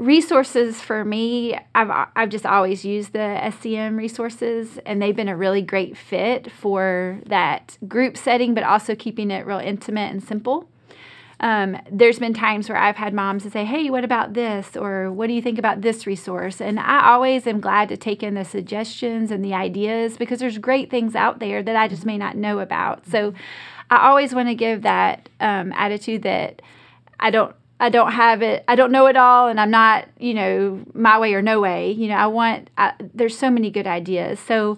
resources 0.02 0.82
for 0.82 1.06
me 1.06 1.56
I've, 1.76 2.08
I've 2.16 2.30
just 2.30 2.46
always 2.46 2.84
used 2.84 3.14
the 3.14 3.20
scm 3.20 3.98
resources 3.98 4.80
and 4.84 5.00
they've 5.00 5.16
been 5.16 5.30
a 5.30 5.38
really 5.38 5.62
great 5.62 5.96
fit 5.96 6.52
for 6.52 7.20
that 7.28 7.78
group 7.88 8.18
setting 8.18 8.56
but 8.56 8.64
also 8.64 8.96
keeping 8.96 9.30
it 9.30 9.46
real 9.46 9.60
intimate 9.60 10.12
and 10.12 10.24
simple 10.24 10.68
um, 11.40 11.76
there's 11.92 12.20
been 12.20 12.36
times 12.36 12.70
where 12.70 12.78
I've 12.78 12.98
had 12.98 13.16
moms 13.16 13.42
to 13.44 13.50
say, 13.50 13.66
Hey, 13.66 13.90
what 13.90 14.04
about 14.04 14.36
this? 14.36 14.78
Or 14.78 15.12
what 15.12 15.26
do 15.26 15.34
you 15.34 15.42
think 15.42 15.58
about 15.58 15.82
this 15.82 16.06
resource? 16.06 16.62
And 16.62 16.80
I 16.80 17.10
always 17.10 17.48
am 17.48 17.60
glad 17.60 17.90
to 17.90 17.98
take 17.98 18.22
in 18.22 18.36
the 18.36 18.46
suggestions 18.46 19.32
and 19.32 19.44
the 19.44 19.56
ideas 19.56 20.18
because 20.18 20.40
there's 20.40 20.60
great 20.60 20.92
things 20.92 21.16
out 21.16 21.40
there 21.40 21.64
that 21.64 21.76
I 21.76 21.88
just 21.88 22.06
may 22.06 22.20
not 22.20 22.38
know 22.38 22.60
about. 22.60 23.08
So 23.08 23.34
I 23.90 24.08
always 24.08 24.36
want 24.36 24.50
to 24.50 24.56
give 24.56 24.84
that 24.84 25.30
um, 25.40 25.74
attitude 25.74 26.22
that 26.22 26.62
I 27.20 27.32
don't. 27.32 27.56
I 27.82 27.90
don't 27.90 28.12
have 28.12 28.44
it. 28.44 28.64
I 28.68 28.76
don't 28.76 28.92
know 28.92 29.08
it 29.08 29.18
all, 29.18 29.48
and 29.48 29.60
I'm 29.60 29.72
not, 29.72 30.08
you 30.20 30.36
know, 30.36 30.80
my 30.94 31.18
way 31.18 31.34
or 31.34 31.42
no 31.42 31.60
way. 31.60 31.92
You 31.92 32.10
know, 32.10 32.16
I 32.16 32.28
want. 32.28 32.70
I, 32.78 32.94
there's 33.14 33.38
so 33.38 33.50
many 33.50 33.72
good 33.72 33.88
ideas. 33.88 34.40
So 34.40 34.78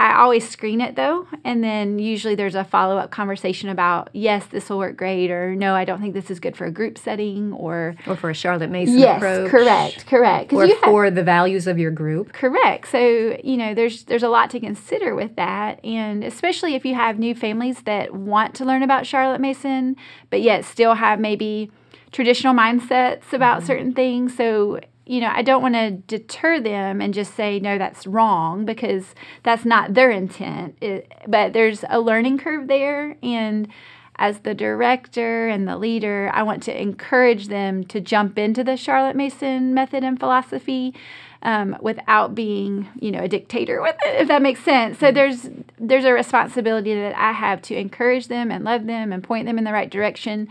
I 0.00 0.20
always 0.20 0.48
screen 0.48 0.80
it 0.80 0.94
though, 0.94 1.26
and 1.42 1.64
then 1.64 1.98
usually 1.98 2.36
there's 2.36 2.54
a 2.54 2.62
follow 2.62 2.96
up 2.96 3.10
conversation 3.10 3.68
about 3.68 4.10
yes, 4.12 4.46
this 4.46 4.70
will 4.70 4.78
work 4.78 4.96
great, 4.96 5.32
or 5.32 5.56
no, 5.56 5.74
I 5.74 5.84
don't 5.84 6.00
think 6.00 6.14
this 6.14 6.30
is 6.30 6.38
good 6.38 6.56
for 6.56 6.66
a 6.66 6.70
group 6.70 6.96
setting, 6.96 7.52
or 7.52 7.96
or 8.06 8.14
for 8.14 8.30
a 8.30 8.34
Charlotte 8.34 8.70
Mason 8.70 8.96
yes, 8.96 9.16
approach. 9.16 9.50
correct, 9.50 10.06
correct, 10.06 10.52
or 10.52 10.68
for 10.68 11.04
have, 11.06 11.16
the 11.16 11.24
values 11.24 11.66
of 11.66 11.76
your 11.80 11.90
group. 11.90 12.32
Correct. 12.32 12.86
So 12.86 13.36
you 13.42 13.56
know, 13.56 13.74
there's 13.74 14.04
there's 14.04 14.22
a 14.22 14.28
lot 14.28 14.50
to 14.50 14.60
consider 14.60 15.16
with 15.16 15.34
that, 15.34 15.84
and 15.84 16.22
especially 16.22 16.76
if 16.76 16.84
you 16.84 16.94
have 16.94 17.18
new 17.18 17.34
families 17.34 17.82
that 17.82 18.14
want 18.14 18.54
to 18.54 18.64
learn 18.64 18.84
about 18.84 19.04
Charlotte 19.04 19.40
Mason, 19.40 19.96
but 20.30 20.40
yet 20.40 20.64
still 20.64 20.94
have 20.94 21.18
maybe 21.18 21.72
traditional 22.12 22.54
mindsets 22.54 23.32
about 23.32 23.58
mm-hmm. 23.58 23.66
certain 23.66 23.92
things. 23.94 24.36
So 24.36 24.80
you 25.08 25.22
know, 25.22 25.32
I 25.34 25.40
don't 25.40 25.62
want 25.62 25.74
to 25.74 25.90
deter 25.90 26.60
them 26.60 27.00
and 27.00 27.14
just 27.14 27.34
say, 27.34 27.58
no, 27.58 27.78
that's 27.78 28.06
wrong 28.06 28.66
because 28.66 29.14
that's 29.42 29.64
not 29.64 29.94
their 29.94 30.10
intent. 30.10 30.76
It, 30.82 31.10
but 31.26 31.54
there's 31.54 31.82
a 31.88 31.98
learning 31.98 32.36
curve 32.38 32.68
there. 32.68 33.16
And 33.22 33.68
as 34.16 34.40
the 34.40 34.54
director 34.54 35.48
and 35.48 35.66
the 35.66 35.78
leader, 35.78 36.30
I 36.34 36.42
want 36.42 36.62
to 36.64 36.78
encourage 36.78 37.48
them 37.48 37.84
to 37.84 38.02
jump 38.02 38.36
into 38.36 38.62
the 38.62 38.76
Charlotte 38.76 39.16
Mason 39.16 39.72
method 39.72 40.04
and 40.04 40.20
philosophy. 40.20 40.94
Um, 41.40 41.76
without 41.80 42.34
being, 42.34 42.88
you 42.98 43.12
know, 43.12 43.20
a 43.20 43.28
dictator 43.28 43.80
with 43.80 43.94
it, 44.04 44.22
if 44.22 44.26
that 44.26 44.42
makes 44.42 44.58
sense. 44.64 44.98
So 44.98 45.06
mm-hmm. 45.06 45.14
there's 45.14 45.48
there's 45.78 46.04
a 46.04 46.12
responsibility 46.12 46.96
that 46.96 47.16
I 47.16 47.30
have 47.30 47.62
to 47.62 47.76
encourage 47.76 48.26
them 48.26 48.50
and 48.50 48.64
love 48.64 48.86
them 48.86 49.12
and 49.12 49.22
point 49.22 49.46
them 49.46 49.56
in 49.56 49.62
the 49.62 49.72
right 49.72 49.88
direction, 49.88 50.48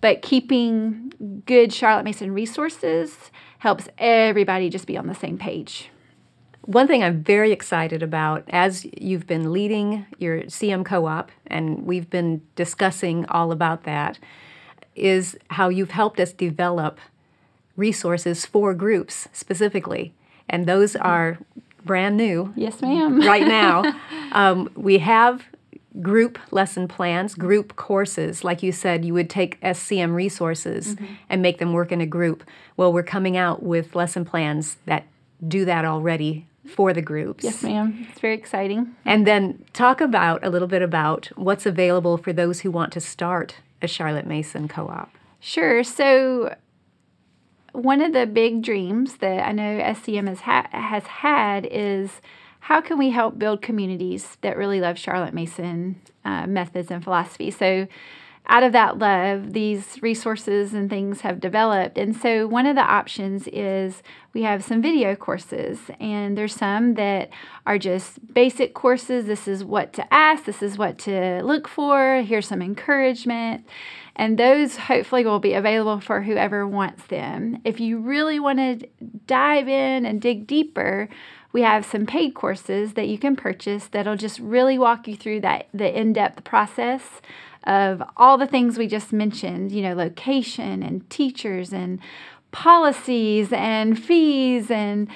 but 0.00 0.22
keeping 0.22 1.12
good 1.46 1.72
Charlotte 1.72 2.04
Mason 2.04 2.32
resources 2.32 3.30
helps 3.58 3.88
everybody 3.98 4.70
just 4.70 4.86
be 4.86 4.96
on 4.96 5.06
the 5.06 5.14
same 5.14 5.36
page. 5.38 5.90
One 6.62 6.86
thing 6.86 7.02
I'm 7.02 7.22
very 7.22 7.52
excited 7.52 8.02
about 8.02 8.44
as 8.48 8.86
you've 8.96 9.26
been 9.26 9.52
leading 9.52 10.06
your 10.18 10.42
CM 10.42 10.84
co 10.84 11.06
op, 11.06 11.30
and 11.46 11.86
we've 11.86 12.08
been 12.08 12.42
discussing 12.54 13.26
all 13.26 13.50
about 13.52 13.84
that, 13.84 14.18
is 14.94 15.38
how 15.50 15.68
you've 15.68 15.90
helped 15.90 16.20
us 16.20 16.32
develop 16.32 16.98
resources 17.76 18.44
for 18.44 18.74
groups 18.74 19.28
specifically. 19.32 20.12
And 20.48 20.66
those 20.66 20.96
are 20.96 21.38
brand 21.84 22.16
new. 22.16 22.52
Yes, 22.56 22.82
ma'am. 22.82 23.20
right 23.20 23.46
now. 23.46 23.94
Um, 24.32 24.70
we 24.76 24.98
have 24.98 25.44
group 26.00 26.38
lesson 26.50 26.86
plans, 26.86 27.34
group 27.34 27.76
courses. 27.76 28.44
Like 28.44 28.62
you 28.62 28.72
said, 28.72 29.04
you 29.04 29.14
would 29.14 29.28
take 29.28 29.60
SCM 29.60 30.14
resources 30.14 30.94
mm-hmm. 30.94 31.14
and 31.28 31.42
make 31.42 31.58
them 31.58 31.72
work 31.72 31.90
in 31.90 32.00
a 32.00 32.06
group. 32.06 32.44
Well, 32.76 32.92
we're 32.92 33.02
coming 33.02 33.36
out 33.36 33.62
with 33.62 33.94
lesson 33.94 34.24
plans 34.24 34.76
that 34.86 35.06
do 35.46 35.64
that 35.64 35.84
already 35.84 36.46
for 36.66 36.92
the 36.92 37.02
groups. 37.02 37.42
Yes, 37.42 37.62
ma'am. 37.62 38.06
It's 38.10 38.20
very 38.20 38.34
exciting. 38.34 38.94
And 39.04 39.26
then 39.26 39.64
talk 39.72 40.00
about 40.00 40.44
a 40.44 40.50
little 40.50 40.68
bit 40.68 40.82
about 40.82 41.30
what's 41.34 41.66
available 41.66 42.16
for 42.16 42.32
those 42.32 42.60
who 42.60 42.70
want 42.70 42.92
to 42.92 43.00
start 43.00 43.56
a 43.82 43.88
Charlotte 43.88 44.26
Mason 44.26 44.68
co 44.68 44.88
op. 44.88 45.10
Sure. 45.40 45.82
So, 45.82 46.54
one 47.72 48.02
of 48.02 48.12
the 48.12 48.26
big 48.26 48.62
dreams 48.62 49.16
that 49.18 49.46
I 49.46 49.52
know 49.52 49.78
SCM 49.80 50.28
has, 50.28 50.40
ha- 50.40 50.68
has 50.70 51.04
had 51.04 51.66
is 51.70 52.20
how 52.60 52.80
can 52.80 52.98
we 52.98 53.10
help 53.10 53.38
build 53.38 53.62
communities 53.62 54.36
that 54.42 54.56
really 54.56 54.80
love 54.80 54.98
Charlotte 54.98 55.34
Mason 55.34 56.00
uh, 56.24 56.46
methods 56.46 56.90
and 56.90 57.02
philosophy? 57.02 57.50
So, 57.50 57.88
out 58.46 58.62
of 58.64 58.72
that 58.72 58.98
love, 58.98 59.52
these 59.52 60.02
resources 60.02 60.74
and 60.74 60.90
things 60.90 61.20
have 61.20 61.40
developed. 61.40 61.96
And 61.98 62.16
so, 62.16 62.46
one 62.46 62.66
of 62.66 62.74
the 62.74 62.82
options 62.82 63.46
is 63.48 64.02
we 64.32 64.42
have 64.42 64.64
some 64.64 64.82
video 64.82 65.14
courses, 65.14 65.78
and 66.00 66.36
there's 66.36 66.54
some 66.54 66.94
that 66.94 67.30
are 67.66 67.78
just 67.78 68.34
basic 68.34 68.74
courses. 68.74 69.26
This 69.26 69.46
is 69.46 69.64
what 69.64 69.92
to 69.94 70.12
ask, 70.12 70.44
this 70.44 70.62
is 70.62 70.76
what 70.76 70.98
to 71.00 71.42
look 71.42 71.68
for, 71.68 72.22
here's 72.22 72.48
some 72.48 72.62
encouragement. 72.62 73.66
And 74.16 74.38
those 74.38 74.76
hopefully 74.76 75.24
will 75.24 75.38
be 75.38 75.54
available 75.54 76.00
for 76.00 76.20
whoever 76.20 76.66
wants 76.66 77.06
them. 77.06 77.60
If 77.64 77.80
you 77.80 78.00
really 78.00 78.38
want 78.38 78.58
to 78.58 78.86
dive 79.26 79.66
in 79.66 80.04
and 80.04 80.20
dig 80.20 80.46
deeper, 80.46 81.08
we 81.52 81.62
have 81.62 81.84
some 81.84 82.06
paid 82.06 82.34
courses 82.34 82.94
that 82.94 83.08
you 83.08 83.18
can 83.18 83.36
purchase 83.36 83.86
that'll 83.88 84.16
just 84.16 84.38
really 84.38 84.78
walk 84.78 85.08
you 85.08 85.16
through 85.16 85.40
that 85.40 85.68
the 85.74 85.98
in-depth 85.98 86.44
process 86.44 87.20
of 87.64 88.02
all 88.16 88.38
the 88.38 88.46
things 88.46 88.78
we 88.78 88.86
just 88.86 89.12
mentioned, 89.12 89.70
you 89.70 89.82
know, 89.82 89.94
location 89.94 90.82
and 90.82 91.08
teachers 91.10 91.72
and 91.72 91.98
policies 92.52 93.52
and 93.52 94.02
fees 94.02 94.70
and 94.70 95.08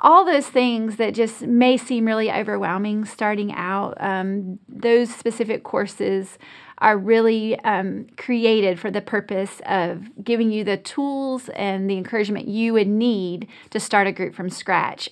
all 0.00 0.24
those 0.24 0.46
things 0.46 0.96
that 0.96 1.14
just 1.14 1.42
may 1.42 1.76
seem 1.76 2.04
really 2.04 2.30
overwhelming 2.30 3.04
starting 3.04 3.52
out. 3.54 3.96
Um, 3.98 4.58
those 4.68 5.14
specific 5.14 5.64
courses 5.64 6.38
are 6.78 6.98
really 6.98 7.58
um, 7.60 8.06
created 8.18 8.78
for 8.78 8.90
the 8.90 9.00
purpose 9.00 9.62
of 9.64 10.22
giving 10.22 10.52
you 10.52 10.62
the 10.64 10.76
tools 10.76 11.48
and 11.54 11.88
the 11.88 11.96
encouragement 11.96 12.46
you 12.46 12.74
would 12.74 12.88
need 12.88 13.48
to 13.70 13.80
start 13.80 14.06
a 14.06 14.12
group 14.12 14.34
from 14.34 14.50
scratch 14.50 15.08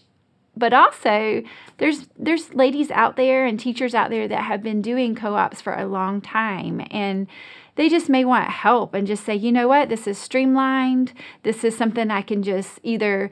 but 0.56 0.72
also 0.72 1.42
there's 1.78 2.08
there's 2.18 2.54
ladies 2.54 2.90
out 2.90 3.16
there 3.16 3.46
and 3.46 3.58
teachers 3.58 3.94
out 3.94 4.10
there 4.10 4.28
that 4.28 4.44
have 4.44 4.62
been 4.62 4.82
doing 4.82 5.14
co-ops 5.14 5.60
for 5.60 5.74
a 5.74 5.86
long 5.86 6.20
time 6.20 6.86
and 6.90 7.26
they 7.76 7.88
just 7.88 8.08
may 8.08 8.24
want 8.24 8.48
help 8.48 8.94
and 8.94 9.06
just 9.06 9.24
say 9.24 9.34
you 9.34 9.52
know 9.52 9.68
what? 9.68 9.88
This 9.88 10.06
is 10.06 10.18
streamlined. 10.18 11.12
This 11.42 11.64
is 11.64 11.76
something 11.76 12.10
i 12.10 12.22
can 12.22 12.42
just 12.42 12.78
either 12.82 13.30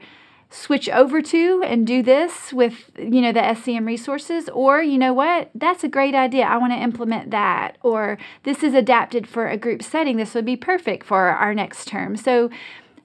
switch 0.53 0.87
over 0.89 1.19
to 1.19 1.63
and 1.65 1.87
do 1.87 2.03
this 2.03 2.53
with 2.53 2.91
you 2.95 3.21
know 3.21 3.31
the 3.31 3.39
scm 3.39 3.87
resources 3.87 4.49
or 4.49 4.83
you 4.83 4.97
know 4.97 5.13
what? 5.13 5.49
That's 5.55 5.83
a 5.83 5.87
great 5.87 6.13
idea. 6.13 6.43
I 6.43 6.57
want 6.57 6.73
to 6.73 6.79
implement 6.79 7.31
that 7.31 7.77
or 7.81 8.17
this 8.43 8.61
is 8.61 8.73
adapted 8.73 9.27
for 9.27 9.47
a 9.47 9.57
group 9.57 9.81
setting. 9.81 10.17
This 10.17 10.35
would 10.35 10.45
be 10.45 10.55
perfect 10.55 11.05
for 11.05 11.29
our 11.29 11.55
next 11.55 11.87
term. 11.87 12.15
So 12.15 12.49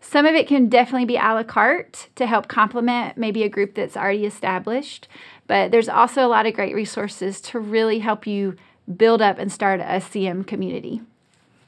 some 0.00 0.26
of 0.26 0.35
it 0.35 0.47
can 0.47 0.69
definitely 0.69 1.07
be 1.07 1.17
a 1.17 1.35
la 1.35 1.43
carte 1.43 2.09
to 2.14 2.26
help 2.26 2.49
complement 2.49 3.17
maybe 3.17 3.43
a 3.43 3.49
group 3.49 3.75
that's 3.75 3.97
already 3.97 4.25
established, 4.25 5.09
but 5.47 5.71
there's 5.71 5.88
also 5.88 6.25
a 6.25 6.28
lot 6.28 6.47
of 6.47 6.55
great 6.55 6.75
resources 6.75 7.40
to 7.40 7.59
really 7.59 7.99
help 7.99 8.26
you 8.26 8.55
build 8.97 9.21
up 9.21 9.38
and 9.38 9.52
start 9.52 9.81
a 9.81 10.00
CM 10.00 10.47
community. 10.47 11.02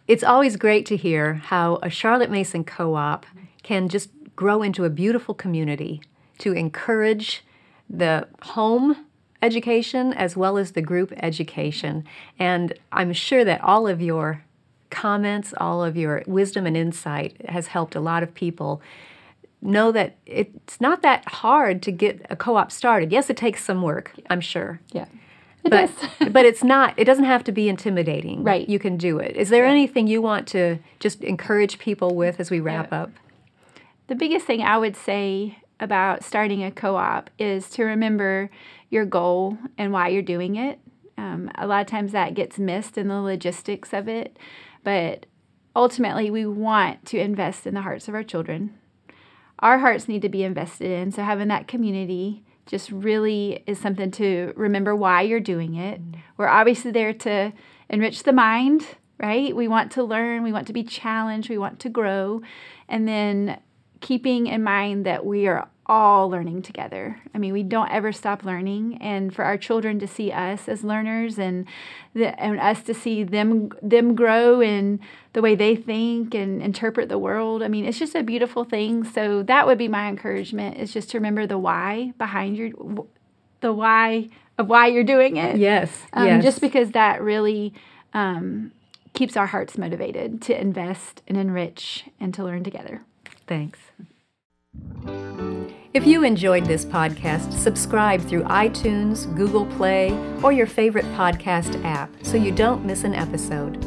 It's 0.07 0.25
always 0.25 0.57
great 0.57 0.87
to 0.87 0.97
hear 0.97 1.35
how 1.35 1.79
a 1.83 1.91
Charlotte 1.91 2.31
Mason 2.31 2.65
co 2.65 2.95
op 2.95 3.27
can 3.63 3.89
just 3.89 4.11
grow 4.35 4.63
into 4.63 4.85
a 4.85 4.91
beautiful 4.91 5.35
community 5.35 6.01
to 6.39 6.53
encourage 6.53 7.45
the 7.89 8.27
home 8.43 9.07
education 9.43 10.13
as 10.15 10.37
well 10.37 10.57
as 10.57 10.73
the 10.73 10.83
group 10.83 11.13
education. 11.17 12.05
And 12.39 12.73
I'm 12.93 13.13
sure 13.13 13.45
that 13.45 13.63
all 13.63 13.87
of 13.87 14.01
your 14.01 14.45
comments, 14.91 15.55
all 15.57 15.83
of 15.83 15.97
your 15.97 16.23
wisdom 16.27 16.67
and 16.67 16.77
insight 16.77 17.37
has 17.49 17.69
helped 17.69 17.95
a 17.95 18.01
lot 18.01 18.23
of 18.23 18.35
people 18.35 18.83
know 19.63 19.93
that 19.93 20.17
it's 20.27 20.81
not 20.81 21.03
that 21.03 21.27
hard 21.29 21.83
to 21.83 21.93
get 21.93 22.25
a 22.31 22.37
co-op 22.37 22.73
started. 22.73 23.13
Yes, 23.13 23.31
it 23.31 23.37
takes 23.37 23.65
some 23.65 23.83
work, 23.83 24.13
I'm 24.29 24.41
sure. 24.41 24.81
Yeah. 24.93 25.07
It 25.65 25.71
but, 25.71 26.33
but 26.33 26.47
it's 26.47 26.65
not 26.65 26.95
it 26.97 27.05
doesn't 27.05 27.25
have 27.25 27.45
to 27.45 27.53
be 27.53 27.69
intimidating. 27.69 28.43
Right. 28.43 28.69
You 28.69 28.79
can 28.79 28.97
do 28.97 29.19
it. 29.19 29.37
Is 29.37 29.51
there 29.51 29.65
yeah. 29.65 29.71
anything 29.71 30.07
you 30.07 30.23
want 30.23 30.49
to 30.49 30.79
just 30.99 31.23
encourage 31.23 31.79
people 31.79 32.15
with 32.15 32.41
as 32.41 32.51
we 32.51 32.61
wrap 32.61 32.91
yeah. 32.91 33.03
up? 33.03 33.11
The 34.07 34.15
biggest 34.15 34.47
thing 34.47 34.63
I 34.63 34.79
would 34.79 34.97
say 34.97 35.59
about 35.79 36.25
starting 36.25 36.65
a 36.65 36.71
co-op 36.71 37.31
is 37.39 37.71
to 37.71 37.85
remember 37.85 38.51
your 38.91 39.05
goal 39.05 39.57
and 39.79 39.93
why 39.93 40.09
you're 40.09 40.23
doing 40.23 40.57
it 40.57 40.79
Um, 41.17 41.51
a 41.57 41.67
lot 41.67 41.83
of 41.83 41.87
times 41.87 42.13
that 42.13 42.35
gets 42.35 42.59
missed 42.59 42.97
in 42.97 43.09
the 43.09 43.21
logistics 43.21 43.93
of 43.93 44.09
it, 44.09 44.39
but 44.83 45.27
ultimately 45.75 46.31
we 46.31 46.47
want 46.47 47.05
to 47.07 47.19
invest 47.19 47.67
in 47.67 47.75
the 47.75 47.83
hearts 47.83 48.09
of 48.09 48.15
our 48.15 48.23
children. 48.23 48.79
Our 49.59 49.79
hearts 49.79 50.09
need 50.09 50.23
to 50.23 50.29
be 50.29 50.43
invested 50.43 50.91
in, 50.91 51.13
so 51.13 51.23
having 51.23 51.49
that 51.49 51.69
community 51.69 52.45
just 52.67 52.91
really 52.91 53.63
is 53.67 53.79
something 53.79 54.11
to 54.13 54.53
remember 54.57 54.95
why 54.95 55.23
you're 55.23 55.41
doing 55.41 55.75
it. 55.75 56.01
Mm-hmm. 56.01 56.21
We're 56.37 56.49
obviously 56.49 56.93
there 56.93 57.13
to 57.13 57.53
enrich 57.89 58.23
the 58.23 58.33
mind, 58.33 58.87
right? 59.19 59.55
We 59.55 59.69
want 59.69 59.93
to 59.93 60.05
learn, 60.05 60.43
we 60.43 60.53
want 60.53 60.69
to 60.69 60.73
be 60.73 60.85
challenged, 60.85 61.51
we 61.51 61.59
want 61.59 61.81
to 61.81 61.89
grow, 61.89 62.43
and 62.89 63.07
then 63.07 63.61
keeping 64.01 64.47
in 64.47 64.63
mind 64.63 65.05
that 65.05 65.27
we 65.27 65.47
are 65.47 65.69
all 65.91 66.31
learning 66.31 66.63
together. 66.63 67.21
I 67.35 67.39
mean, 67.39 67.53
we 67.53 67.65
don't 67.65 67.91
ever 67.91 68.13
stop 68.13 68.45
learning, 68.45 68.99
and 69.01 69.35
for 69.35 69.45
our 69.45 69.59
children 69.59 69.99
to 69.99 70.07
see 70.07 70.31
us 70.31 70.69
as 70.69 70.85
learners, 70.85 71.37
and 71.37 71.67
the, 72.15 72.41
and 72.41 72.61
us 72.61 72.83
to 72.85 72.95
see 72.95 73.25
them 73.25 73.73
them 73.83 74.15
grow 74.15 74.63
in 74.63 75.01
the 75.33 75.43
way 75.43 75.57
they 75.57 75.75
think 75.75 76.33
and 76.33 76.63
interpret 76.63 77.09
the 77.09 77.19
world. 77.19 77.61
I 77.61 77.69
mean, 77.69 77.85
it's 77.85 77.99
just 77.99 78.15
a 78.15 78.23
beautiful 78.23 78.63
thing. 78.63 79.03
So 79.03 79.43
that 79.43 79.67
would 79.67 79.79
be 79.79 79.89
my 79.89 80.09
encouragement: 80.09 80.77
is 80.77 80.93
just 80.93 81.11
to 81.11 81.19
remember 81.19 81.45
the 81.45 81.59
why 81.59 82.13
behind 82.19 82.57
your 82.57 82.71
the 83.61 83.73
why 83.73 84.29
of 84.59 84.69
why 84.69 84.87
you're 84.87 85.03
doing 85.03 85.39
it. 85.39 85.57
Yes, 85.57 85.91
Um, 86.13 86.27
yes. 86.27 86.45
Just 86.45 86.61
because 86.61 86.93
that 86.93 87.21
really 87.21 87.75
um, 88.15 88.71
keeps 89.13 89.37
our 89.37 89.47
hearts 89.47 89.77
motivated 89.77 90.41
to 90.43 90.59
invest 90.59 91.23
and 91.27 91.37
enrich 91.37 92.05
and 92.21 92.33
to 92.35 92.45
learn 92.45 92.63
together. 92.63 93.03
Thanks. 93.49 93.81
If 95.93 96.07
you 96.07 96.23
enjoyed 96.23 96.67
this 96.67 96.85
podcast, 96.85 97.53
subscribe 97.53 98.21
through 98.21 98.45
iTunes, 98.45 99.27
Google 99.35 99.67
Play, 99.67 100.13
or 100.41 100.53
your 100.53 100.69
favorite 100.69 101.05
podcast 101.17 101.85
app 101.85 102.15
so 102.23 102.37
you 102.37 102.53
don't 102.53 102.85
miss 102.85 103.03
an 103.03 103.13
episode. 103.13 103.85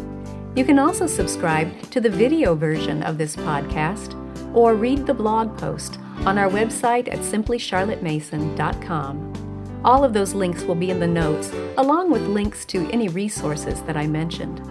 You 0.53 0.65
can 0.65 0.79
also 0.79 1.07
subscribe 1.07 1.81
to 1.91 2.01
the 2.01 2.09
video 2.09 2.55
version 2.55 3.03
of 3.03 3.17
this 3.17 3.37
podcast 3.37 4.19
or 4.53 4.75
read 4.75 5.07
the 5.07 5.13
blog 5.13 5.57
post 5.57 5.97
on 6.25 6.37
our 6.37 6.49
website 6.49 7.07
at 7.07 7.19
simplycharlottemason.com. 7.19 9.79
All 9.85 10.03
of 10.03 10.11
those 10.11 10.33
links 10.33 10.63
will 10.63 10.75
be 10.75 10.89
in 10.89 10.99
the 10.99 11.07
notes, 11.07 11.53
along 11.77 12.11
with 12.11 12.23
links 12.23 12.65
to 12.65 12.85
any 12.91 13.07
resources 13.07 13.81
that 13.83 13.95
I 13.95 14.07
mentioned. 14.07 14.61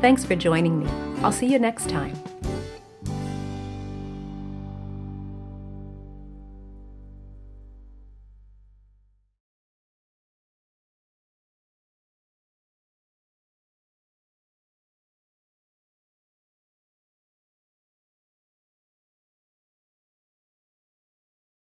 Thanks 0.00 0.24
for 0.24 0.36
joining 0.36 0.78
me. 0.78 0.86
I'll 1.20 1.32
see 1.32 1.46
you 1.46 1.58
next 1.58 1.88
time. 1.88 2.16